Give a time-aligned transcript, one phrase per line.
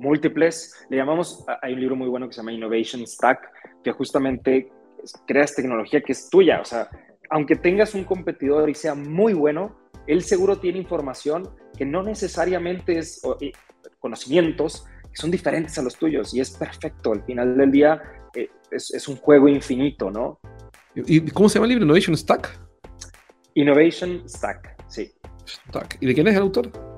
[0.00, 3.52] Múltiples, le llamamos, hay un libro muy bueno que se llama Innovation Stack,
[3.84, 4.72] que justamente
[5.26, 6.60] creas tecnología que es tuya.
[6.60, 6.88] O sea,
[7.28, 9.76] aunque tengas un competidor y sea muy bueno,
[10.06, 13.22] él seguro tiene información que no necesariamente es
[13.98, 17.12] conocimientos que son diferentes a los tuyos y es perfecto.
[17.12, 18.02] Al final del día
[18.34, 20.40] eh, es, es, un juego infinito, ¿no?
[20.94, 21.84] ¿Y cómo se llama el libro?
[21.84, 22.58] Innovation Stack.
[23.54, 25.12] Innovation Stack, sí.
[25.46, 25.98] Stack.
[26.00, 26.89] ¿Y de quién es el autor?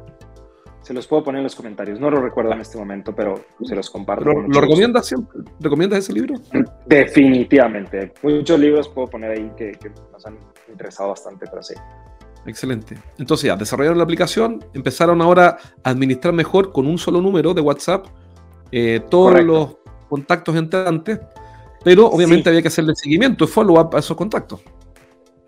[0.83, 2.01] Se los puedo poner en los comentarios.
[2.01, 4.25] No lo recuerdo en este momento, pero se los comparto.
[4.25, 5.41] ¿Lo, recomiendas siempre?
[5.61, 6.35] ¿Recomiendas ese libro?
[6.87, 8.13] Definitivamente.
[8.23, 10.37] Muchos libros puedo poner ahí que, que nos han
[10.69, 11.75] interesado bastante, pero sí.
[12.47, 12.97] Excelente.
[13.19, 17.61] Entonces ya, desarrollaron la aplicación, empezaron ahora a administrar mejor con un solo número de
[17.61, 18.07] WhatsApp
[18.73, 19.77] eh, todos los
[20.09, 21.21] contactos entrantes,
[21.85, 24.61] pero obviamente había que hacerle seguimiento, follow-up a esos contactos.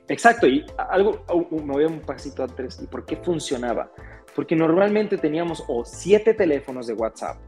[0.09, 3.91] Exacto, y algo, me voy a un pasito atrás, ¿y por qué funcionaba?
[4.35, 7.39] Porque normalmente teníamos o siete teléfonos de WhatsApp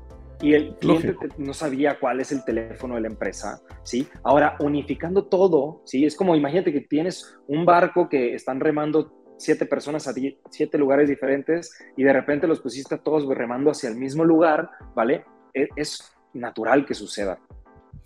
[0.41, 4.07] y el cliente no sabía cuál es el teléfono de la empresa, ¿sí?
[4.23, 6.05] Ahora, unificando todo, ¿sí?
[6.05, 10.15] Es como, imagínate que tienes un barco que están remando siete personas a
[10.51, 14.71] siete lugares diferentes y de repente los pusiste a todos remando hacia el mismo lugar,
[14.95, 15.25] ¿vale?
[15.53, 17.39] Es, es natural que suceda.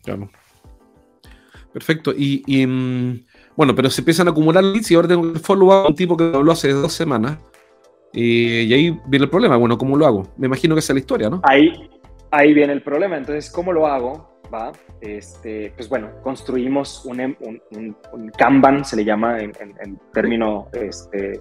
[0.03, 0.31] Claro.
[1.73, 2.13] Perfecto.
[2.17, 5.87] Y, mm, bueno, pero se empiezan a acumular leads y ahora tengo que follow up
[5.87, 7.39] a un tipo que habló hace dos semanas.
[8.13, 9.57] Y, ahí viene el problema.
[9.57, 10.23] Bueno, ¿cómo lo hago?
[10.37, 11.41] Me imagino que esa es la historia, ¿no?
[11.45, 11.89] Ahí,
[12.31, 13.17] ahí viene el problema.
[13.17, 14.31] Entonces, ¿cómo lo hago?
[14.53, 14.73] ¿va?
[15.01, 21.41] Este, pues bueno, construimos un, em, un, Kanban, se le llama en, en, término este,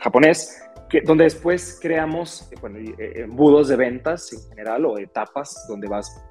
[0.00, 5.88] japonés, que, donde después creamos bueno, eh, embudos de ventas en general o etapas donde
[5.88, 6.24] vas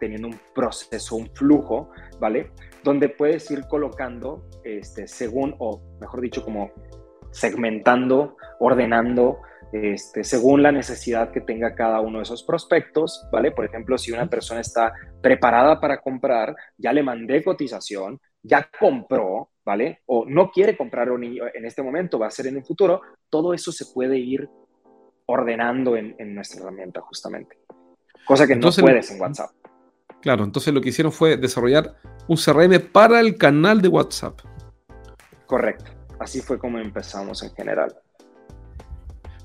[0.00, 2.50] teniendo un proceso, un flujo, ¿vale?
[2.82, 6.72] Donde puedes ir colocando este, según, o mejor dicho, como
[7.30, 9.40] segmentando, ordenando
[9.72, 13.52] este, según la necesidad que tenga cada uno de esos prospectos, ¿vale?
[13.52, 19.50] Por ejemplo, si una persona está preparada para comprar, ya le mandé cotización, ya compró,
[19.64, 20.00] ¿vale?
[20.06, 23.70] O no quiere comprar en este momento, va a ser en un futuro, todo eso
[23.70, 24.48] se puede ir
[25.26, 27.58] ordenando en, nuestra herramienta justamente.
[28.24, 29.50] Cosa que no puedes en WhatsApp.
[30.22, 31.94] Claro, entonces lo que hicieron fue desarrollar
[32.26, 34.40] un CRM para el canal de WhatsApp.
[35.46, 35.97] Correcto.
[36.18, 37.94] Así fue como empezamos en general.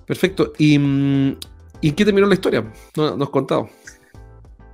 [0.06, 0.54] Perfecto.
[0.58, 1.38] ¿Y, mm,
[1.82, 2.64] ¿y qué terminó la historia?
[2.96, 3.70] No, nos has contado.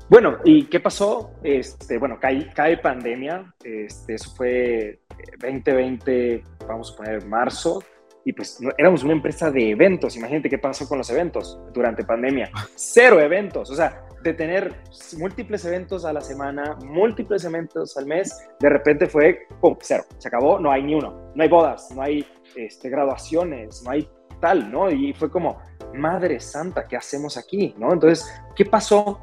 [0.10, 1.32] Bueno, ¿y qué pasó?
[1.44, 3.54] Este, bueno, cae, cae pandemia.
[3.64, 5.02] Este, eso fue
[5.40, 7.84] 2020, eh, vamos a poner marzo.
[8.26, 10.16] Y pues éramos una empresa de eventos.
[10.16, 12.52] Imagínate qué pasó con los eventos durante pandemia.
[12.76, 13.70] Cero eventos.
[13.70, 14.76] O sea, de tener
[15.18, 20.04] múltiples eventos a la semana, múltiples eventos al mes, de repente fue, ¡pum!, cero.
[20.18, 21.32] Se acabó, no hay ni uno.
[21.36, 22.26] No hay bodas, no hay
[22.56, 24.10] este, graduaciones, no hay
[24.42, 24.90] tal, ¿no?
[24.90, 25.60] Y fue como,
[25.94, 27.74] Madre Santa, ¿qué hacemos aquí?
[27.78, 27.94] ¿no?
[27.94, 29.22] Entonces, ¿qué pasó?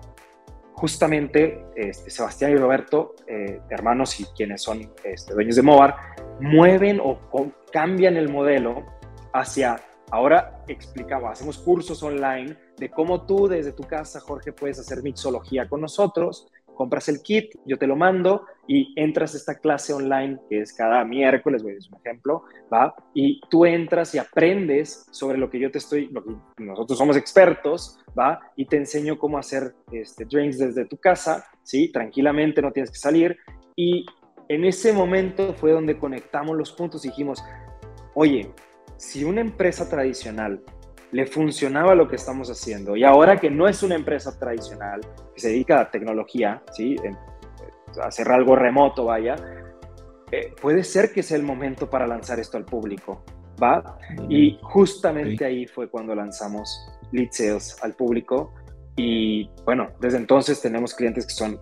[0.74, 5.96] Justamente este, Sebastián y Roberto, eh, hermanos y quienes son este, dueños de Movar,
[6.38, 7.18] mueven o
[7.72, 8.84] cambian el modelo
[9.32, 9.80] hacia,
[10.10, 15.68] ahora explicaba, hacemos cursos online de cómo tú desde tu casa, Jorge, puedes hacer mixología
[15.68, 20.38] con nosotros, compras el kit, yo te lo mando y entras a esta clase online
[20.48, 22.94] que es cada miércoles, voy a decir un ejemplo, ¿va?
[23.14, 27.16] Y tú entras y aprendes sobre lo que yo te estoy, lo que nosotros somos
[27.16, 28.40] expertos, ¿va?
[28.54, 31.90] Y te enseño cómo hacer este, drinks desde tu casa, ¿sí?
[31.90, 33.36] Tranquilamente, no tienes que salir.
[33.74, 34.04] Y
[34.48, 37.42] en ese momento fue donde conectamos los puntos y dijimos,
[38.14, 38.52] oye,
[38.96, 40.62] si una empresa tradicional
[41.16, 42.94] le funcionaba lo que estamos haciendo.
[42.94, 45.00] Y ahora que no es una empresa tradicional,
[45.34, 46.94] que se dedica a tecnología, ¿sí?
[48.02, 49.34] a hacer algo remoto, vaya,
[50.30, 53.24] eh, puede ser que sea el momento para lanzar esto al público,
[53.62, 53.96] ¿va?
[54.28, 58.52] Y justamente ahí fue cuando lanzamos Lead Sales al público.
[58.94, 61.58] Y bueno, desde entonces tenemos clientes que son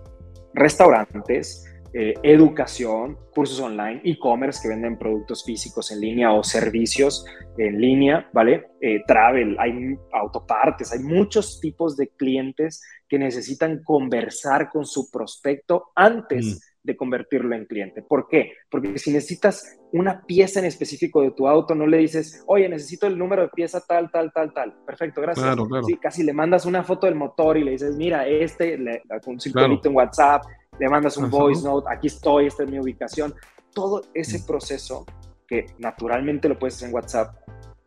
[0.53, 1.65] restaurantes,
[1.97, 7.25] eh, educación, cursos online, e-commerce que venden productos físicos en línea o servicios
[7.57, 8.67] en línea, ¿vale?
[8.81, 15.93] Eh, travel, hay autopartes, hay muchos tipos de clientes que necesitan conversar con su prospecto
[15.95, 18.03] antes de convertirlo en cliente.
[18.03, 18.53] ¿Por qué?
[18.71, 23.07] Porque si necesitas una pieza en específico de tu auto, no le dices, oye, necesito
[23.07, 24.75] el número de pieza tal, tal, tal, tal.
[24.85, 25.47] Perfecto, gracias.
[25.47, 25.85] Claro, claro.
[25.87, 29.41] Sí, casi le mandas una foto del motor y le dices, mira, este, le, un
[29.41, 30.43] circulito en WhatsApp,
[30.79, 33.35] le mandas un voice note, aquí estoy, esta es mi ubicación.
[33.73, 34.47] Todo ese mm.
[34.47, 35.07] proceso
[35.47, 37.37] que naturalmente lo puedes hacer en WhatsApp,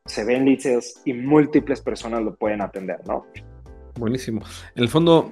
[0.06, 3.25] se ven leads y múltiples personas lo pueden atender, ¿no?
[4.00, 4.42] Buenísimo.
[4.75, 5.31] En el fondo,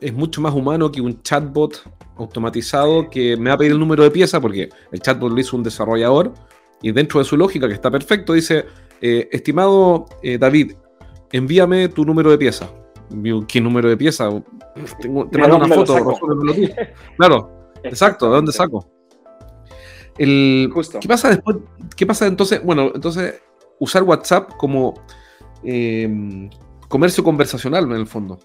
[0.00, 1.82] es mucho más humano que un chatbot
[2.16, 5.56] automatizado que me va a pedir el número de pieza porque el chatbot lo hizo
[5.56, 6.32] un desarrollador
[6.82, 8.66] y dentro de su lógica, que está perfecto, dice,
[9.00, 10.72] eh, estimado eh, David,
[11.30, 12.68] envíame tu número de pieza.
[13.48, 14.28] ¿Qué número de pieza?
[15.00, 16.18] te mando una foto.
[17.16, 18.88] claro, exacto, ¿de dónde saco?
[20.18, 20.70] El,
[21.00, 21.56] ¿Qué pasa después?
[21.96, 22.62] ¿Qué pasa entonces?
[22.62, 23.40] Bueno, entonces
[23.78, 24.94] usar WhatsApp como
[25.64, 26.48] eh,
[26.88, 28.38] comercio conversacional en el fondo.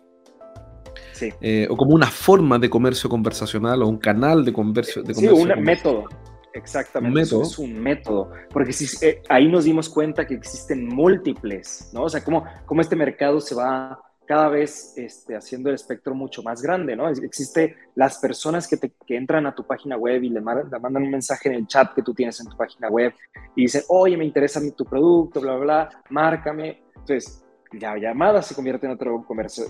[1.42, 5.02] Eh, o como una forma de comercio conversacional o un canal de comercio.
[5.04, 6.06] De sí, un método.
[6.54, 7.44] Exactamente, método.
[7.44, 12.04] es un método, porque si, eh, ahí nos dimos cuenta que existen múltiples, ¿no?
[12.04, 16.44] O sea, cómo, cómo este mercado se va cada vez este, haciendo el espectro mucho
[16.44, 17.08] más grande, ¿no?
[17.08, 20.80] Existe las personas que, te, que entran a tu página web y le mandan, le
[20.80, 23.14] mandan, un mensaje en el chat que tú tienes en tu página web
[23.56, 26.84] y dicen, oye, me interesa tu producto, bla, bla, bla, márcame.
[26.94, 29.26] Entonces, la llamada se convierte en otro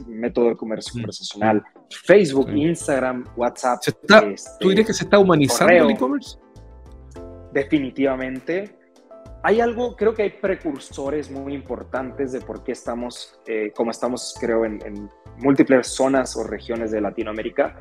[0.07, 1.63] método de comercio conversacional.
[1.89, 3.79] Facebook, Instagram, WhatsApp.
[3.85, 6.37] Este, ¿Tú dirías que se está humanizando el e-commerce?
[7.53, 8.76] Definitivamente.
[9.47, 14.35] Hay algo, creo que hay precursores muy importantes de por qué estamos, eh, como estamos,
[14.37, 17.79] creo, en, en múltiples zonas o regiones de Latinoamérica.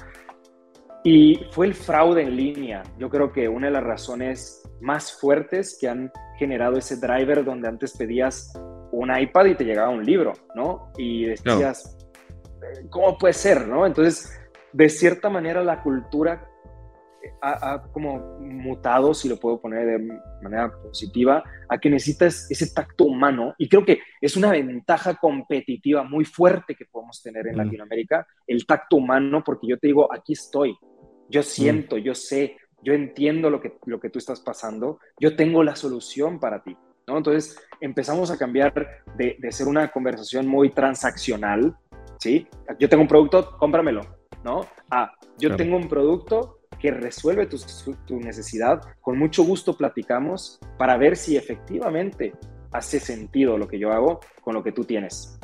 [1.03, 2.85] Y fue el fraude en línea.
[2.99, 7.67] Yo creo que una de las razones más fuertes que han generado ese driver donde
[7.67, 8.53] antes pedías
[8.93, 10.93] un iPad y te llegaba un libro, ¿no?
[10.97, 11.99] Y decías,
[12.91, 13.85] ¿cómo puede ser, no?
[13.85, 14.41] Entonces,
[14.73, 16.49] de cierta manera la cultura
[17.43, 23.05] ha, como mutado, si lo puedo poner de manera positiva, a que necesitas ese tacto
[23.05, 23.55] humano.
[23.59, 28.67] Y creo que es una ventaja competitiva muy fuerte que podemos tener en Latinoamérica, el
[28.67, 30.77] tacto humano, porque yo te digo, aquí estoy,
[31.29, 35.63] yo siento, yo sé, yo entiendo lo que, lo que tú estás pasando, yo tengo
[35.65, 36.77] la solución para ti.
[37.07, 37.17] ¿no?
[37.17, 38.73] Entonces empezamos a cambiar
[39.17, 41.77] de, ser una conversación muy transaccional,
[42.19, 42.47] ¿sí?
[42.79, 44.03] Yo tengo un producto, cómpramelo,
[44.45, 44.67] ¿no?
[44.91, 46.56] Ah, yo tengo un producto
[46.87, 52.33] que resuelve tu, necesidad, con mucho gusto platicamos para ver si efectivamente
[52.71, 55.37] hace sentido lo que yo hago con lo que tú tienes.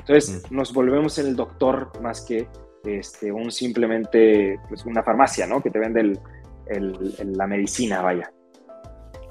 [0.00, 2.48] Entonces nos volvemos en el doctor más que
[2.84, 5.62] este, un simplemente pues, una farmacia, ¿no?
[5.62, 6.18] Que te vende
[7.24, 8.32] la medicina, vaya.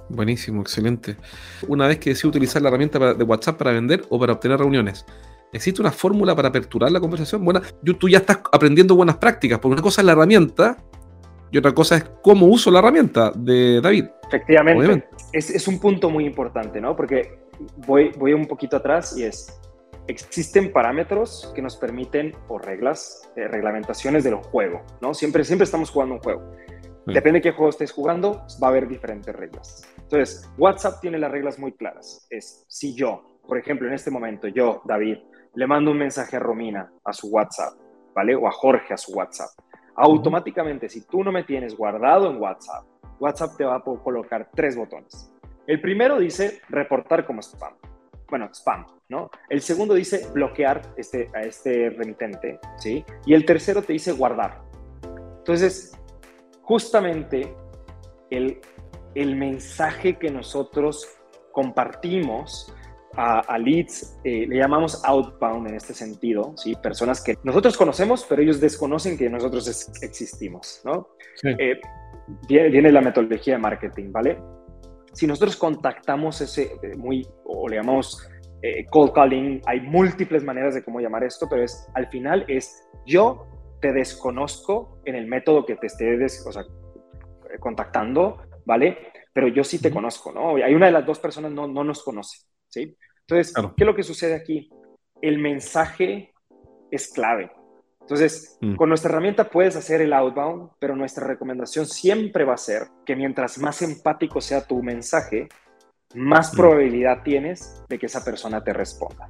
[0.08, 1.18] Buenísimo, excelente.
[1.68, 5.06] Una vez que decido utilizar la herramienta de WhatsApp para vender o para obtener reuniones,
[5.52, 7.44] ¿existe una fórmula para aperturar la conversación?
[7.44, 7.60] Bueno,
[8.00, 10.78] tú ya estás aprendiendo buenas prácticas, porque una cosa es la herramienta
[11.52, 14.06] y otra cosa es cómo uso la herramienta de David.
[14.28, 15.08] Efectivamente.
[15.32, 16.96] Es, un punto muy importante, ¿no?
[16.96, 17.40] Porque
[17.86, 19.60] voy, voy un poquito atrás y es,
[20.08, 25.14] existen parámetros que nos permiten, o reglas, eh, reglamentaciones del juego, ¿no?
[25.14, 26.52] Siempre, siempre estamos jugando un juego.
[27.06, 29.82] Depende de qué juego estés jugando, va a haber diferentes reglas.
[29.98, 32.28] Entonces, WhatsApp tiene las reglas muy claras.
[32.30, 35.20] Es si yo, por ejemplo, en este momento, yo, David,
[35.56, 37.76] le mando un mensaje a Romina a su WhatsApp,
[38.14, 38.36] ¿vale?
[38.36, 39.50] O a Jorge a su WhatsApp.
[39.98, 42.86] Automáticamente, si tú no me tienes guardado en WhatsApp,
[43.20, 45.34] WhatsApp te va a colocar tres botones.
[45.66, 47.74] El primero dice reportar como spam.
[48.30, 49.32] Bueno, spam, ¿no?
[49.50, 53.04] El segundo dice bloquear este, a este remitente, ¿sí?
[53.26, 54.62] Y el tercero te dice guardar.
[55.40, 55.98] Entonces,
[56.62, 57.56] justamente
[58.30, 58.62] el,
[59.16, 61.08] el mensaje que nosotros
[61.52, 62.72] compartimos
[63.18, 66.76] a, leads, eh, le llamamos outbound en este sentido, ¿sí?
[66.76, 69.68] Personas que nosotros conocemos, pero ellos desconocen que nosotros
[70.02, 71.10] existimos, ¿no?
[71.44, 71.80] Eh,
[72.48, 74.38] viene, la metodología de marketing, ¿vale?
[75.14, 78.30] Si nosotros contactamos ese eh, muy, o le llamamos
[78.90, 83.46] cold calling, hay múltiples maneras de cómo llamar esto, pero es, al final es yo
[83.80, 86.18] te desconozco en el método que te esté
[87.60, 89.12] contactando, ¿vale?
[89.32, 90.56] Pero yo sí te conozco, ¿no?
[90.56, 92.98] Hay una de las dos personas no, no nos conoce, ¿sí?
[93.28, 94.70] Entonces, ¿qué es lo que sucede aquí?
[95.22, 96.34] El mensaje
[96.92, 97.52] es clave.
[98.02, 98.76] Entonces, mm.
[98.76, 103.16] con nuestra herramienta puedes hacer el outbound, pero nuestra recomendación siempre va a ser que
[103.16, 105.50] mientras más empático sea tu mensaje,
[106.16, 106.58] más mm.
[106.58, 109.30] probabilidad tienes de que esa persona te responda.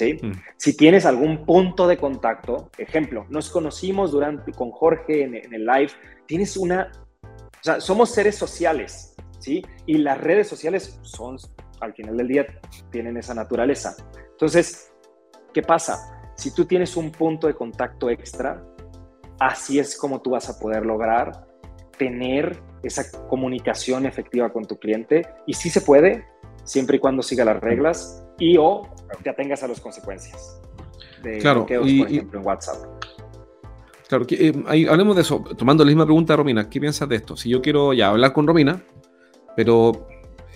[0.00, 0.32] Mm.
[0.56, 5.90] Si tienes algún punto de contacto, ejemplo, nos conocimos durante con Jorge en, el live,
[6.26, 6.90] tienes una,
[7.22, 9.62] o sea, somos seres sociales, ¿sí?
[9.86, 11.36] Y las redes sociales son,
[11.80, 12.46] al final del día,
[12.90, 13.96] tienen esa naturaleza.
[14.30, 14.92] Entonces,
[15.52, 16.32] ¿qué pasa?
[16.36, 18.64] Si tú tienes un punto de contacto extra,
[19.38, 21.46] así es como tú vas a poder lograr
[21.98, 25.26] tener esa comunicación efectiva con tu cliente.
[25.46, 26.24] Y sí se puede,
[26.64, 28.88] siempre y cuando siga las reglas y o
[29.22, 30.60] te atengas a las consecuencias
[31.22, 32.76] de claro, por ejemplo, en WhatsApp.
[34.08, 35.44] Claro, que, eh, hablemos de eso.
[35.56, 37.36] Tomando la misma pregunta de Romina, ¿qué piensas de esto?
[37.36, 38.82] Si yo quiero ya hablar con Romina,
[39.56, 40.08] pero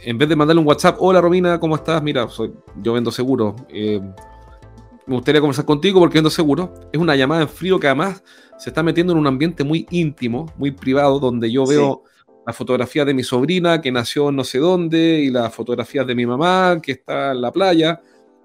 [0.04, 2.02] en vez de mandarle un WhatsApp, hola Romina, ¿cómo estás?
[2.02, 3.56] Mira, soy, yo vendo seguro.
[3.68, 4.00] Eh,
[5.06, 6.75] me gustaría conversar contigo porque vendo seguro.
[6.92, 8.23] Es una llamada en frío que además
[8.58, 12.02] se está metiendo en un ambiente muy íntimo, muy privado, donde yo veo
[12.46, 16.26] la fotografía de mi sobrina que nació no sé dónde y las fotografías de mi
[16.26, 18.00] mamá que está en la playa.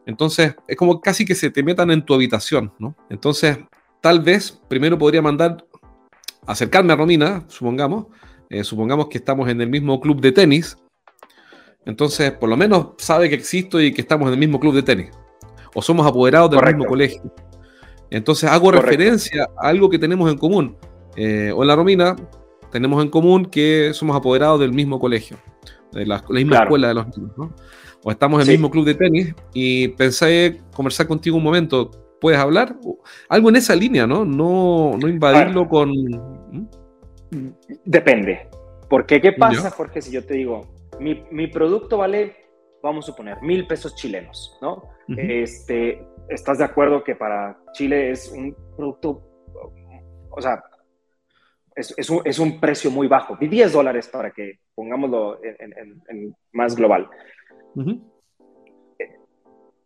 [0.05, 2.95] Entonces, es como casi que se te metan en tu habitación, ¿no?
[3.09, 3.59] Entonces,
[4.01, 5.65] tal vez primero podría mandar,
[6.47, 8.07] acercarme a Romina, supongamos,
[8.49, 10.77] eh, supongamos que estamos en el mismo club de tenis,
[11.89, 14.83] entonces por lo menos sabe que existo y que estamos en el mismo club de
[14.83, 15.09] tenis,
[15.73, 17.21] o somos apoderados del mismo colegio.
[18.11, 20.77] Entonces hago referencia a algo que tenemos en común.
[21.15, 22.15] Eh, hola Romina,
[22.71, 25.37] tenemos en común que somos apoderados del mismo colegio,
[25.91, 27.53] de la, misma escuela de los niños, ¿no?
[28.03, 31.91] O estamos en el mismo club de tenis y pensé conversar contigo un momento.
[32.21, 32.75] ¿Puedes hablar?
[33.29, 34.25] Algo en esa línea, ¿no?
[34.25, 35.91] No, no invadirlo con.
[37.83, 38.47] Depende.
[38.89, 40.67] Porque, ¿qué pasa, Jorge, si yo te digo,
[40.99, 42.35] mi, mi, producto vale,
[42.81, 44.83] vamos a suponer, mil pesos chilenos, ¿no?
[45.07, 49.23] este, ¿Estás de acuerdo que para Chile es un producto,
[50.29, 50.63] o sea,
[51.75, 55.73] es, es, un, es un, precio muy bajo, de 10 dólares para que pongámoslo en,
[56.07, 57.09] en, más global?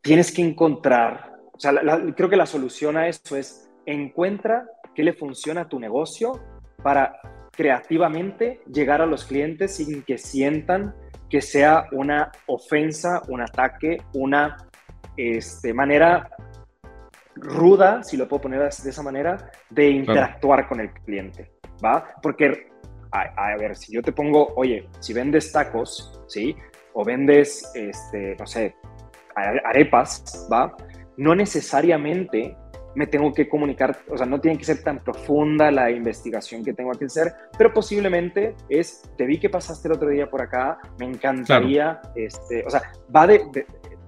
[0.02, 1.74] Tienes que encontrar, o sea,
[2.16, 6.34] creo que la solución a eso es encuentra qué le funciona a tu negocio
[6.84, 7.20] para
[7.52, 10.96] creativamente llegar a los clientes sin que sientan
[11.34, 14.56] que sea una ofensa, un ataque, una
[15.18, 16.30] este, manera
[17.34, 22.08] ruda, si lo puedo poner de esa manera, de interactuar con el cliente, ¿va?
[22.22, 22.68] Porque,
[23.12, 26.56] a, ver, si yo te pongo, oye, si vendes tacos, ¿sí?
[26.94, 28.76] O vendes, este, no sé,
[29.36, 30.78] arepas, ¿va?
[31.18, 32.56] No necesariamente
[32.96, 36.74] me tengo que comunicar, o sea, no tiene que ser tan profunda la investigación que
[36.74, 40.80] tengo que hacer, pero posiblemente es, te vi que pasaste el otro día por acá,
[41.00, 42.82] me encantaría, este, o sea,
[43.16, 43.66] va de,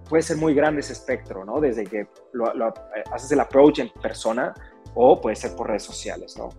[0.10, 1.60] puede ser muy grande ese espectro, ¿no?
[1.60, 4.54] Desde que lo, eh, haces el approach en persona
[4.94, 6.50] o puede ser por redes sociales, ¿no?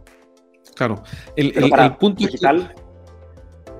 [0.74, 1.02] Claro,
[1.36, 2.74] el, el, punto digital,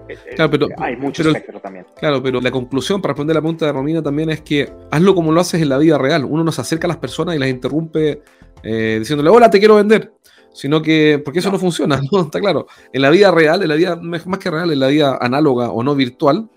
[0.09, 1.87] eh, Claro, pero, hay mucho espectro también.
[1.97, 5.33] Claro, pero la conclusión para responder la pregunta de Romina también es que hazlo como
[5.33, 6.25] lo haces en la vida real.
[6.25, 8.23] Uno nos acerca a las personas y las interrumpe
[8.63, 10.13] eh, diciéndole, hola, te quiero vender.
[10.53, 12.23] Sino que, porque eso no, funciona, ¿no?
[12.23, 12.67] Está claro.
[12.93, 15.83] En la vida real, en la vida, más que real, en la vida análoga o
[15.83, 16.49] no virtual,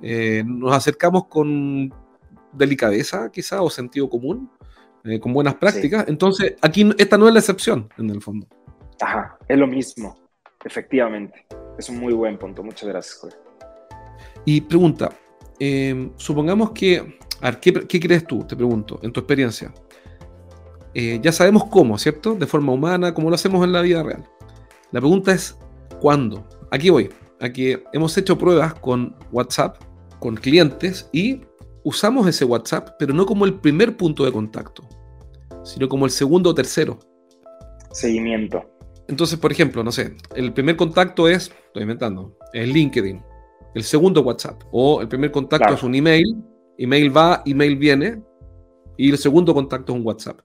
[0.00, 1.92] nos acercamos con
[2.52, 4.50] delicadeza quizá o sentido común,
[5.04, 6.06] eh, con buenas prácticas.
[6.08, 8.46] Entonces, aquí esta no es la excepción en el fondo.
[9.00, 10.14] Ajá, es lo mismo,
[10.64, 11.46] efectivamente.
[11.78, 12.62] Es un muy buen punto.
[12.62, 13.36] Muchas gracias, Jorge.
[14.44, 15.10] Y pregunta,
[15.58, 18.44] em, supongamos que, a ver, ¿qué, crees tú?
[18.44, 19.72] Te pregunto, en tu experiencia.
[20.94, 22.34] Eh, ya sabemos cómo, ¿cierto?
[22.34, 24.24] De forma humana, como lo hacemos en la vida real.
[24.92, 25.56] La pregunta es,
[26.00, 26.46] ¿cuándo?
[26.70, 27.10] Aquí voy.
[27.40, 29.76] Aquí hemos hecho pruebas con WhatsApp,
[30.18, 31.40] con clientes y
[31.84, 34.86] usamos ese WhatsApp, pero no como el primer punto de contacto,
[35.64, 36.98] sino como el segundo o tercero.
[37.92, 38.62] Seguimiento.
[39.10, 43.20] Entonces, por ejemplo, no sé, el primer contacto es, estoy inventando, es LinkedIn.
[43.74, 44.62] El segundo WhatsApp.
[44.70, 46.36] O el primer contacto es un email,
[46.78, 48.22] email va, email viene,
[48.96, 50.40] y el segundo contacto es un WhatsApp.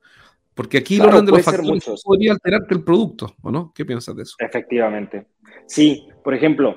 [0.55, 3.71] Porque aquí lo de los factores podría alterarte el producto, ¿o no?
[3.75, 4.35] ¿Qué piensas de eso?
[4.39, 5.27] Efectivamente.
[5.67, 6.75] Sí, por ejemplo,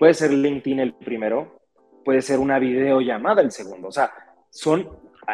[0.00, 1.60] puede ser LinkedIn el primero,
[2.04, 3.86] puede ser una videollamada el segundo.
[3.86, 4.10] O sea,
[4.50, 4.88] son,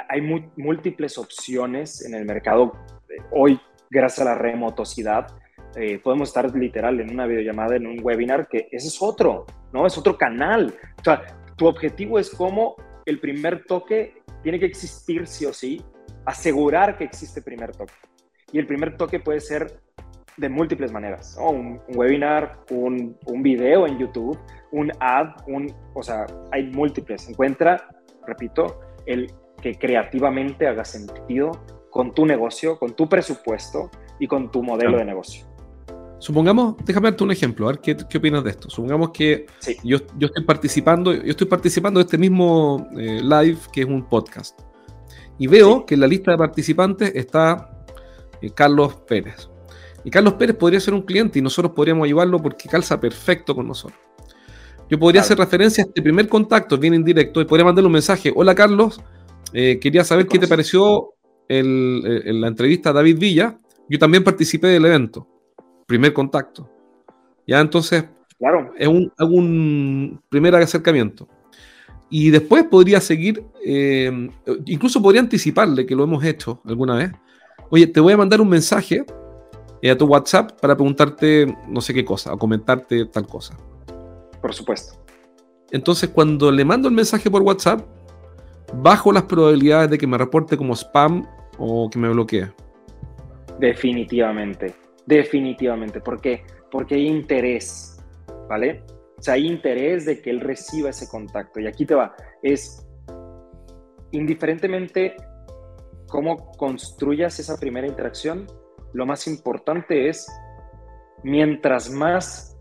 [0.09, 0.21] hay
[0.57, 2.75] múltiples opciones en el mercado.
[3.33, 3.59] Hoy,
[3.89, 5.40] gracias a la remotosidad,
[5.77, 9.87] eh, podemos estar literal en una videollamada, en un webinar, que ese es otro, ¿no?
[9.87, 10.75] Es otro canal.
[10.99, 11.23] O sea,
[11.57, 15.83] tu objetivo es como el primer toque tiene que existir sí o sí,
[16.25, 17.93] asegurar que existe primer toque.
[18.53, 19.81] Y el primer toque puede ser
[20.37, 24.39] de múltiples maneras, un, webinar, un, un, video en YouTube,
[24.73, 27.29] un ad, un, o sea, hay múltiples.
[27.29, 27.89] Encuentra,
[28.27, 31.53] repito, el que creativamente haga sentido
[31.91, 35.50] con tu negocio, con tu presupuesto y con tu modelo de negocio.
[36.21, 38.69] Supongamos, déjame darte un ejemplo, a ver qué, qué opinas de esto.
[38.69, 39.47] Supongamos que
[39.83, 44.07] yo, yo, estoy participando, yo estoy participando de este mismo eh, live que es un
[44.07, 44.61] podcast.
[45.39, 47.87] Y veo que en la lista de participantes está
[48.43, 49.49] eh, Carlos Pérez.
[50.05, 53.67] Y Carlos Pérez podría ser un cliente y nosotros podríamos ayudarlo porque calza perfecto con
[53.67, 53.99] nosotros.
[54.91, 58.31] Yo podría hacer referencia a este primer contacto, bien indirecto, y podría mandarle un mensaje.
[58.37, 59.01] Hola Carlos,
[59.55, 61.15] eh, quería saber qué te pareció
[61.49, 63.59] la entrevista a David Villa.
[63.89, 65.30] Yo también participé del evento.
[65.91, 66.71] Primer contacto.
[67.49, 68.05] Ya entonces,
[68.39, 68.73] claro.
[68.79, 71.27] es un, un primer acercamiento.
[72.09, 74.31] Y después podría seguir, eh,
[74.67, 77.11] incluso podría anticiparle que lo hemos hecho alguna vez.
[77.71, 79.05] Oye, te voy a mandar un mensaje
[79.83, 83.57] a tu WhatsApp para preguntarte no sé qué cosa, o comentarte tal cosa.
[84.41, 84.95] Por supuesto.
[85.73, 87.85] Entonces, cuando le mando el mensaje por WhatsApp,
[88.75, 91.27] bajo las probabilidades de que me reporte como spam
[91.59, 92.49] o que me bloquee.
[93.59, 94.73] Definitivamente,
[95.07, 96.01] definitivamente.
[96.01, 96.45] ¿Por qué?
[96.71, 97.99] Porque hay interés,
[98.49, 98.85] ¿vale?
[99.19, 101.61] O sea, hay interés de que él reciba ese contacto.
[101.61, 102.87] Y aquí te va, es
[104.13, 105.17] indiferentemente
[106.09, 108.47] cómo construyas esa primera interacción,
[108.93, 110.27] lo más importante es,
[111.23, 112.59] mientras más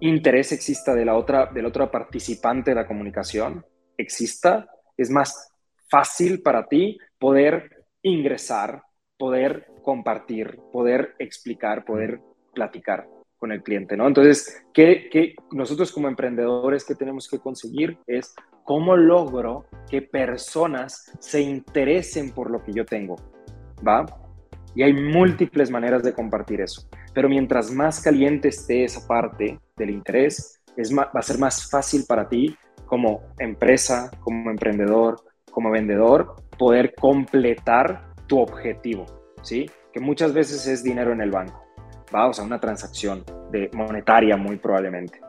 [0.00, 3.66] interés exista de la otra, del otro participante de la comunicación,
[3.96, 5.50] exista, es más
[5.90, 8.82] fácil para ti poder ingresar,
[9.18, 12.20] poder compartir, poder explicar, poder
[12.54, 13.06] platicar
[13.38, 14.06] con el cliente, ¿no?
[14.06, 21.40] Entonces, ¿qué, nosotros como emprendedores que tenemos que conseguir es cómo logro que personas se
[21.40, 23.16] interesen por lo que yo tengo,
[23.86, 24.06] ¿va?
[24.74, 26.88] Y hay múltiples maneras de compartir eso.
[27.12, 32.04] Pero mientras más caliente esté esa parte del interés, es va a ser más fácil
[32.06, 35.16] para ti como empresa, como emprendedor,
[35.50, 39.04] como vendedor, poder completar tu objetivo,
[39.42, 39.66] ¿sí?
[39.92, 41.64] Que muchas veces es dinero en el banco,
[42.14, 42.28] ¿va?
[42.28, 45.20] O sea, una transacción de monetaria muy probablemente.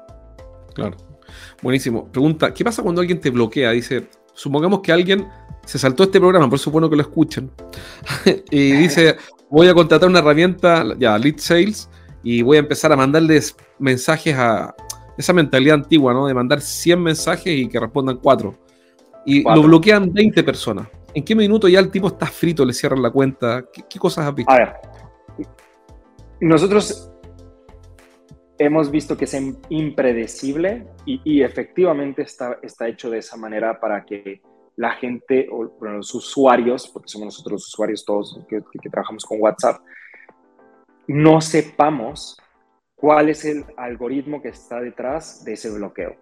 [0.73, 0.97] Claro.
[1.61, 2.11] Buenísimo.
[2.11, 3.71] Pregunta, ¿qué pasa cuando alguien te bloquea?
[3.71, 5.27] Dice, supongamos que alguien
[5.65, 7.51] se saltó este programa, por eso bueno que lo escuchen,
[8.51, 9.17] y dice,
[9.49, 11.89] voy a contratar una herramienta, ya, Lead Sales,
[12.23, 14.73] y voy a empezar a mandarles mensajes a
[15.17, 16.27] esa mentalidad antigua, ¿no?
[16.27, 18.57] De mandar 100 mensajes y que respondan 4.
[19.25, 20.87] Y lo bloquean 20 personas.
[21.15, 23.65] ¿En qué minuto ya el tipo está frito, le cierran la cuenta?
[23.71, 24.51] ¿Qué, cosas has visto?
[24.51, 24.73] A ver,
[26.41, 27.11] nosotros
[28.57, 29.37] hemos visto que es
[29.69, 34.41] impredecible y, efectivamente está, está hecho de esa manera para que
[34.75, 39.81] la gente o los usuarios, porque somos nosotros los usuarios todos que, trabajamos con WhatsApp,
[41.07, 42.37] no sepamos
[42.95, 46.15] cuál es el algoritmo que está detrás de ese bloqueo.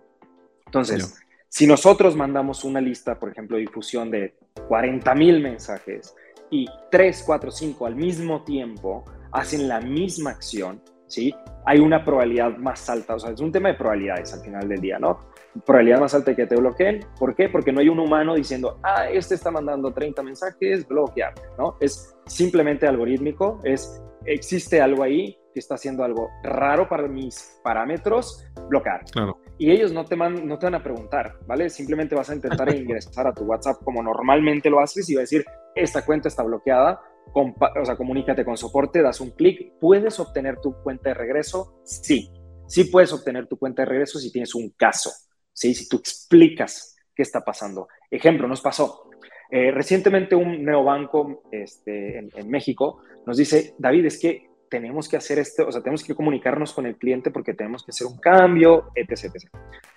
[0.65, 4.35] Entonces, si nosotros mandamos una lista, por ejemplo, de difusión de
[4.69, 6.15] 40 mil mensajes
[6.49, 11.35] y 3, 4, 5 al mismo tiempo hacen la misma acción, ¿sí?
[11.65, 14.79] Hay una probabilidad más alta, o sea, es un tema de probabilidades al final del
[14.79, 15.29] día, ¿no?
[15.65, 17.05] probabilidad más alta de que te bloqueen.
[17.19, 17.49] ¿Por qué?
[17.49, 21.75] Porque no hay un humano diciendo, ah, este está mandando 30 mensajes, bloquear, ¿no?
[21.81, 28.45] Es simplemente algorítmico, es, existe algo ahí que está haciendo algo raro para mis parámetros,
[28.69, 29.03] bloquear.
[29.11, 29.40] Claro.
[29.61, 31.69] Y ellos no te, man, no te van a preguntar, ¿vale?
[31.69, 35.21] Simplemente vas a intentar ingresar a tu WhatsApp como normalmente lo haces y va a
[35.21, 35.45] decir,
[35.75, 36.99] esta cuenta está bloqueada,
[37.35, 41.79] o sea, comunícate con soporte, das un clic, ¿puedes obtener tu cuenta de regreso?
[41.83, 42.31] Sí,
[42.65, 45.11] sí puedes obtener tu cuenta de regreso si tienes un caso.
[45.53, 47.87] Si tú explicas qué está pasando.
[48.09, 49.11] Ejemplo, nos pasó.
[49.51, 55.37] Eh, recientemente un neobanco este, en, México nos dice, David, es que tenemos que hacer
[55.37, 58.89] esto, o sea, tenemos que comunicarnos con el cliente porque tenemos que hacer un cambio,
[58.95, 59.25] etc.
[59.25, 59.49] etc.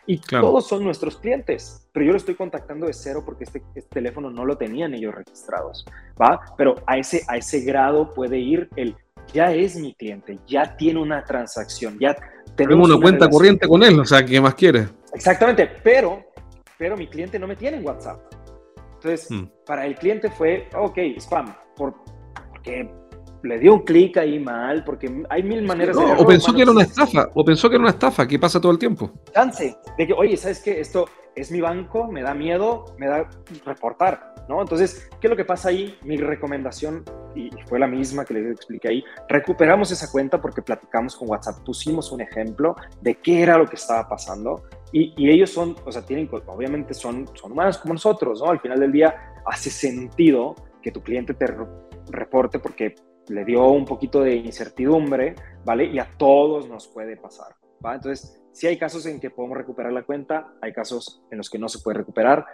[0.05, 3.89] Y todos son nuestros clientes, pero yo lo estoy contactando de cero porque este, este,
[3.89, 5.87] teléfono no lo tenían ellos registrados,
[6.21, 6.41] ¿va?
[6.59, 8.97] Pero a ese, a ese grado puede ir el,
[9.33, 12.17] ya es mi cliente, ya tiene una transacción, ya
[12.57, 14.89] tenemos una, cuenta corriente con él, o sea, ¿qué más quiere?
[15.15, 16.25] Exactamente, pero,
[16.77, 18.21] pero mi cliente no me tiene en WhatsApp.
[18.95, 19.45] Entonces, hmm.
[19.65, 21.95] para el cliente fue, ok, spam, por,
[22.51, 22.91] porque
[23.45, 26.03] le dio un clic ahí mal, porque hay mil maneras de...
[26.03, 28.73] O pensó que era una estafa, o pensó que era una estafa, que pasa todo
[28.73, 29.11] el tiempo.
[29.33, 30.81] Chance, de que, oye, ¿sabes qué?
[30.81, 33.29] Esto es mi banco, me da miedo, me da
[33.65, 34.61] reportar, ¿no?
[34.61, 35.99] Entonces, ¿qué es lo que pasa ahí?
[36.03, 37.05] Mi recomendación,
[37.35, 41.65] y fue la misma que les expliqué ahí, recuperamos esa cuenta porque platicamos con WhatsApp,
[41.65, 46.03] pusimos un ejemplo de qué era lo que estaba pasando, y, ellos son, o sea,
[46.03, 48.51] tienen, obviamente son, son humanos como nosotros, ¿no?
[48.51, 51.47] Al final del día hace sentido que tu cliente te
[52.11, 52.95] reporte porque
[53.29, 55.35] le dio un poquito de incertidumbre,
[55.65, 55.87] ¿vale?
[55.87, 57.95] Y a todos nos puede pasar, ¿va?
[57.95, 61.59] Entonces, sí hay casos en que podemos recuperar la cuenta, hay casos en los que
[61.59, 62.47] no se puede recuperar,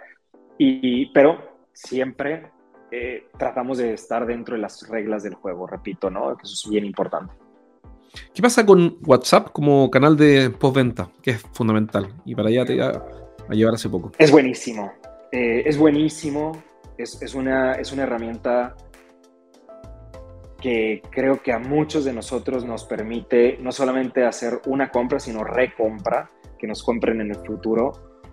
[0.57, 2.51] y, pero siempre
[2.91, 6.35] eh, tratamos de estar dentro de las reglas del juego, repito, ¿no?
[6.35, 7.33] Que eso es bien importante.
[8.33, 11.09] ¿Qué pasa con WhatsApp como canal de postventa?
[11.21, 12.13] Que es fundamental.
[12.25, 12.89] Y para allá te iba
[13.47, 14.11] a llevar hace poco.
[14.17, 14.91] Es buenísimo.
[15.31, 16.51] Eh, es buenísimo.
[16.97, 18.75] Es, es, una, es una herramienta
[20.61, 25.43] que creo que a muchos de nosotros nos permite no solamente hacer una compra, sino
[25.43, 27.91] recompra, que nos compren en el futuro.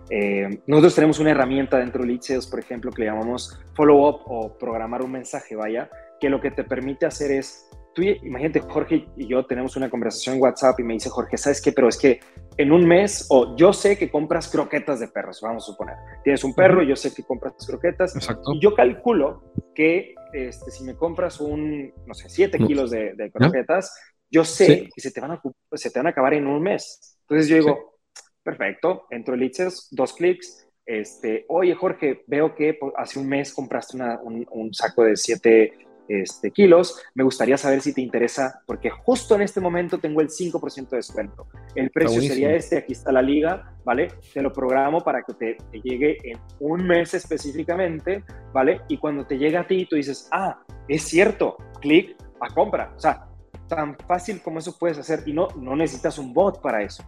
[0.09, 4.57] Eh, nosotros tenemos una herramienta dentro de Lead por ejemplo, que le llamamos follow-up o
[4.57, 5.89] programar un mensaje, vaya,
[6.19, 10.35] que lo que te permite hacer es tú imagínate, Jorge y yo tenemos una conversación
[10.35, 11.71] en WhatsApp y me dice, Jorge, ¿sabes qué?
[11.71, 12.19] Pero es que
[12.57, 15.95] en un mes, o yo sé que compras croquetas de perros, vamos a suponer.
[16.23, 18.15] Tienes un perro, yo sé que compras croquetas.
[18.15, 18.53] Exacto.
[18.53, 23.93] Y yo calculo que este, si me compras un, no sé, 7 kilos de, croquetas,
[24.29, 25.41] yo sé que se te, van a,
[25.73, 27.17] se te van a acabar en un mes.
[27.21, 27.99] Entonces yo digo,
[28.43, 33.97] perfecto, entro en Litzes, dos clics, este, oye Jorge, veo que hace un mes compraste
[33.97, 35.73] un, un, saco de 7
[36.09, 40.29] este, kilos, me gustaría saber si te interesa, porque justo en este momento tengo el
[40.29, 41.47] 5% de descuento.
[41.75, 44.11] El precio sería este, aquí está la liga, ¿vale?
[44.33, 48.81] Te lo programo para que te, te, llegue en un mes específicamente, ¿vale?
[48.89, 52.91] Y cuando te llega a ti, tú dices, ah, es cierto, clic a compra.
[52.95, 53.27] O sea,
[53.67, 57.03] tan fácil como eso puedes hacer y no, no necesitas un bot para eso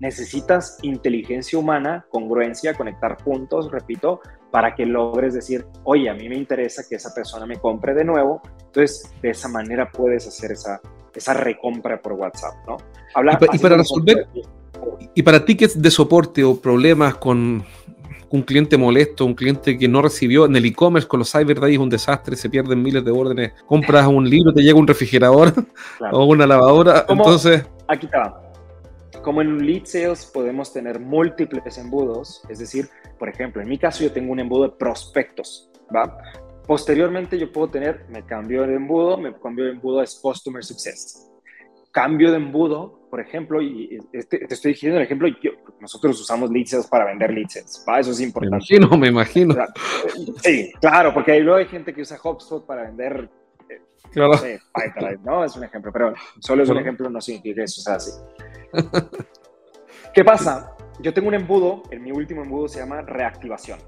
[0.00, 4.20] necesitas inteligencia humana, congruencia, conectar puntos, repito,
[4.54, 8.04] para que logres decir, oye, a mí me interesa que esa persona me compre de
[8.04, 8.40] nuevo.
[8.66, 10.80] Entonces, de esa manera puedes hacer esa,
[11.12, 12.76] esa recompra por WhatsApp, ¿no?
[13.52, 14.28] y, para resolver,
[15.12, 17.64] y para tickets de soporte o problemas con
[18.30, 21.78] un cliente molesto, un cliente que no recibió en el e-commerce con los Cyber Days
[21.78, 25.52] un desastre, se pierden miles de órdenes, compras un libro, te llega un refrigerador
[26.12, 27.66] o una lavadora, entonces...
[27.88, 28.43] Aquí está
[29.24, 33.78] como en un lead sales podemos tener múltiples embudos, es decir, por ejemplo, en mi
[33.78, 36.16] caso yo tengo un embudo de prospectos, ¿va?
[36.66, 41.30] Posteriormente yo puedo tener, me cambio de embudo, me cambio de embudo a Customer Success.
[41.90, 45.28] Cambio de embudo, por ejemplo, y este, te estoy diciendo el ejemplo,
[45.80, 48.00] nosotros usamos lead sales para vender lead sales, ¿va?
[48.00, 48.66] Eso es importante.
[48.70, 49.54] Me imagino, me imagino.
[50.42, 53.30] Sí, claro, porque luego hay gente que usa HubSpot para vender
[54.12, 54.32] Claro.
[55.24, 58.12] No, Es un ejemplo, pero solo es un ejemplo, no significa que eso sea así.
[60.14, 60.74] ¿Qué pasa?
[61.00, 63.80] Yo tengo un embudo, en mi último embudo se llama reactivación.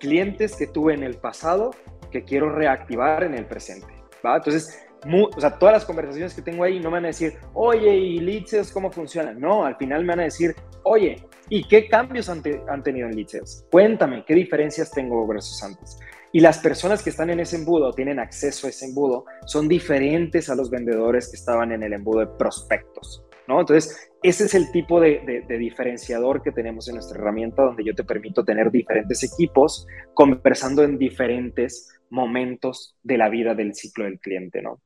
[0.00, 1.72] Clientes que tuve en el pasado
[2.10, 3.92] que quiero reactivar en el presente.
[4.24, 4.36] ¿va?
[4.36, 7.94] Entonces, o sea, todas las conversaciones que tengo ahí no me van a decir, oye,
[7.94, 9.40] ¿y leads cómo funcionan?
[9.40, 11.16] No, al final me van a decir, oye,
[11.48, 15.98] ¿y qué cambios han, tenido en leads Cuéntame, ¿qué diferencias tengo versus antes?
[16.32, 20.48] Y las personas que están en ese embudo, tienen acceso a ese embudo, son diferentes
[20.48, 23.22] a los vendedores que estaban en el embudo de prospectos.
[23.46, 23.60] ¿no?
[23.60, 28.04] Entonces, ese es el tipo de, diferenciador que tenemos en nuestra herramienta, donde yo te
[28.04, 34.62] permito tener diferentes equipos conversando en diferentes momentos de la vida del ciclo del cliente,
[34.62, 34.80] ¿no?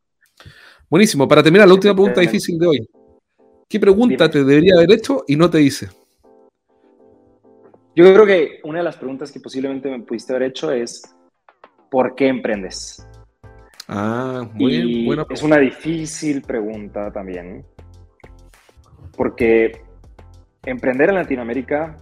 [0.89, 1.29] Buenísimo.
[1.29, 2.89] Para terminar, la última pregunta difícil de hoy.
[3.69, 5.89] ¿Qué pregunta te debería haber hecho y no te hice?
[7.97, 11.03] Yo creo que una de las preguntas que posiblemente me pudiste haber hecho es,
[11.97, 13.09] ¿por qué emprendes?
[13.89, 15.25] Ah, muy bien.
[15.31, 17.65] Es una difícil pregunta también
[19.17, 19.81] porque
[20.67, 21.97] emprender en Latinoamérica,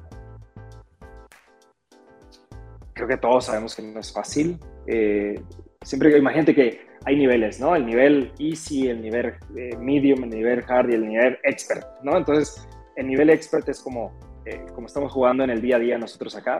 [2.93, 4.59] creo que todos sabemos que no es fácil.
[4.89, 5.41] Eh,
[5.83, 7.77] siempre imagínate que hay niveles, ¿no?
[7.77, 12.17] El nivel easy, el nivel eh, medium, el nivel hard y el nivel expert, ¿no?
[12.17, 15.99] Entonces, el nivel expert es como, eh, como estamos jugando en el día a día
[15.99, 16.59] nosotros acá.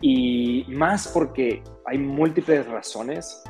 [0.00, 3.42] Y más porque hay múltiples razones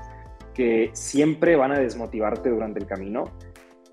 [0.55, 3.25] que siempre van a desmotivarte durante el camino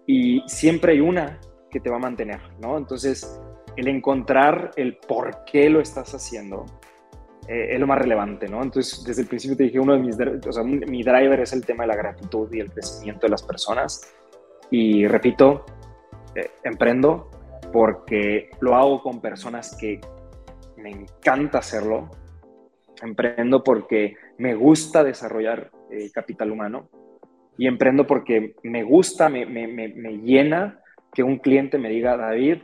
[0.07, 1.39] y siempre hay una
[1.69, 2.77] que te va a mantener, ¿no?
[2.77, 3.39] Entonces,
[3.75, 6.65] el encontrar el por qué lo estás haciendo
[7.47, 8.63] eh, es lo más relevante, ¿no?
[8.63, 11.65] Entonces, desde el principio te dije, uno de mis, o sea, mi driver es el
[11.65, 14.11] tema de la gratitud y el crecimiento de las personas.
[14.71, 15.65] Y repito,
[16.33, 17.29] eh, emprendo
[17.71, 19.99] porque lo hago con personas que
[20.77, 22.09] me encanta hacerlo.
[23.01, 26.89] Emprendo porque me gusta desarrollar eh, capital humano
[27.57, 30.79] y emprendo porque me gusta, me, me, me, llena
[31.13, 32.63] que un cliente me diga, David,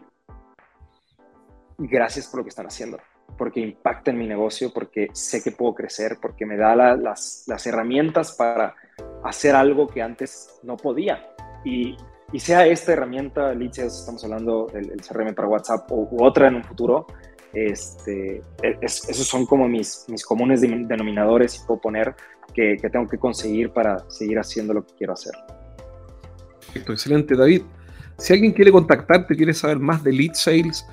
[1.77, 2.99] gracias por lo que están haciendo,
[3.37, 7.65] porque impacta en mi negocio, porque sé que puedo crecer, porque me da las, las,
[7.65, 8.75] herramientas para
[9.23, 11.25] hacer algo que antes no podía.
[11.63, 11.95] Y,
[12.33, 16.49] y sea esta herramienta, Liches, estamos hablando del el CRM para WhatsApp o u otra
[16.49, 17.07] en un futuro,
[17.53, 18.41] este,
[18.81, 22.15] esos son como mis, mis comunes denominadores y puedo poner
[22.53, 25.33] que, tengo que conseguir para seguir haciendo lo que quiero hacer.
[26.59, 27.63] Perfecto, excelente, David.
[28.17, 30.87] Si alguien quiere contactarte, quiere saber más de Lead Sales,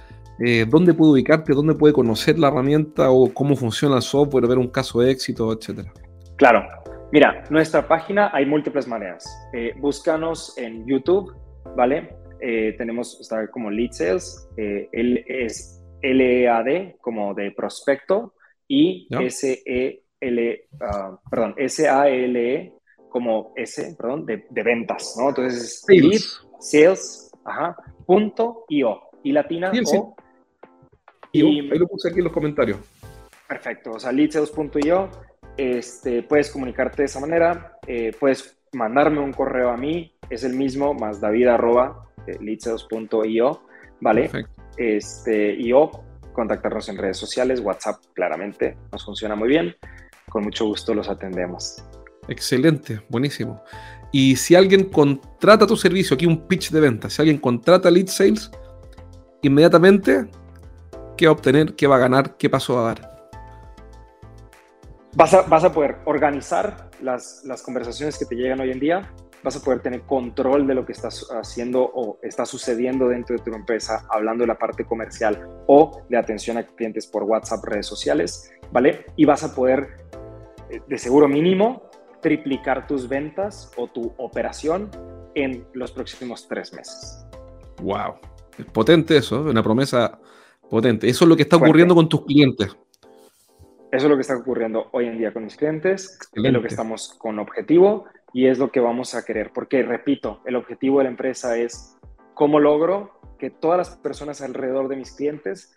[0.44, 1.52] eh, ¿dónde puede ubicarte?
[1.52, 5.52] ¿Dónde puede conocer la herramienta o cómo funciona el software, ver un caso de éxito,
[5.52, 5.92] etcétera?
[6.36, 6.66] Claro.
[7.10, 9.24] Mira, nuestra página hay múltiples maneras.
[9.52, 11.34] Eh, búscanos en YouTube,
[11.76, 12.14] ¿vale?
[12.40, 18.34] Eh, tenemos, está como Lead Sales, él es L-E-A-D como de prospecto
[18.66, 22.72] y S-E L, uh, perdón, S-A-L-E
[23.08, 25.30] como S, perdón, de, de, ventas, ¿no?
[25.30, 26.20] Entonces, lead,
[26.60, 29.00] sales, ajá, punto io.
[29.22, 30.16] Y latina o.
[31.32, 32.78] Y, ahí lo puse aquí en los comentarios.
[33.46, 35.08] Perfecto, o sea, leadsales.io,
[35.56, 40.54] este, puedes comunicarte de esa manera, eh, puedes mandarme un correo a mí, es el
[40.54, 42.38] mismo, más david arroba eh,
[44.00, 44.30] ¿vale?
[44.78, 45.90] Este, y o
[46.32, 49.74] contactarnos en redes sociales, WhatsApp claramente, nos funciona muy bien,
[50.30, 51.82] con mucho gusto los atendemos.
[52.28, 53.62] Excelente, buenísimo.
[54.12, 58.06] Y si alguien contrata tu servicio, aquí un pitch de venta, si alguien contrata Lead
[58.06, 58.50] Sales,
[59.42, 60.30] inmediatamente,
[61.16, 61.74] ¿qué va a obtener?
[61.74, 62.36] ¿Qué va a ganar?
[62.36, 63.28] ¿Qué paso va a dar?
[65.14, 69.12] Vas a, vas a poder organizar las, las conversaciones que te llegan hoy en día,
[69.42, 73.42] vas a poder tener control de lo que estás haciendo o está sucediendo dentro de
[73.42, 77.86] tu empresa, hablando de la parte comercial o de atención a clientes por WhatsApp, redes
[77.86, 79.06] sociales, ¿vale?
[79.16, 80.06] Y vas a poder,
[80.70, 81.88] eh, de seguro mínimo,
[82.20, 84.90] triplicar tus ventas o tu operación
[85.34, 87.24] en los próximos tres meses.
[87.82, 88.14] ¡Wow!
[88.58, 90.18] Es potente eso, una promesa
[90.68, 91.08] potente.
[91.08, 92.76] Eso es lo que está ocurriendo con tus clientes.
[93.90, 96.68] Eso es lo que está ocurriendo hoy en día con mis clientes, es lo que
[96.68, 99.52] estamos con objetivo y es lo que vamos a querer.
[99.52, 101.96] Porque, repito, el objetivo de la empresa es
[102.34, 105.76] cómo logro que todas las personas alrededor de mis clientes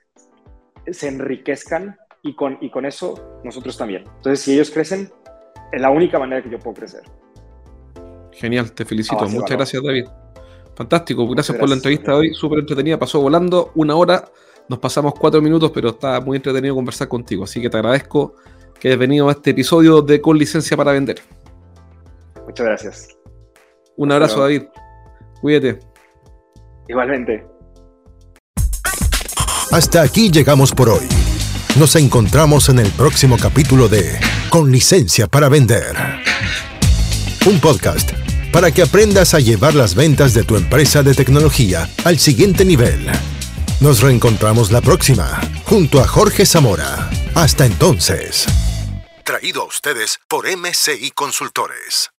[0.88, 4.04] se enriquezcan y con, y con eso nosotros también.
[4.18, 5.10] Entonces, si ellos crecen,
[5.72, 7.04] es la única manera que yo puedo crecer.
[8.32, 9.28] Genial, te felicito.
[9.28, 10.06] Muchas gracias, David.
[10.76, 14.24] Fantástico, gracias, por la entrevista de hoy, súper entretenida, pasó volando una hora,
[14.70, 18.36] nos pasamos cuatro minutos, pero está muy entretenido conversar contigo, así que te agradezco
[18.80, 21.22] que hayas venido a este episodio de Con Licencia para Vender.
[22.46, 23.08] Muchas gracias.
[23.98, 24.64] Un abrazo, David.
[25.42, 25.80] Cuídate.
[26.88, 27.46] Igualmente.
[29.72, 31.08] Hasta aquí llegamos por hoy.
[31.80, 35.96] Nos encontramos en el próximo capítulo de Con Licencia para Vender.
[37.46, 38.12] Un podcast
[38.52, 43.10] para que aprendas a llevar las ventas de tu empresa de tecnología al siguiente nivel.
[43.80, 47.10] Nos reencontramos la próxima, junto a Jorge Zamora.
[47.34, 48.46] Hasta entonces.
[49.24, 52.12] Traído a ustedes por MCI Consultores.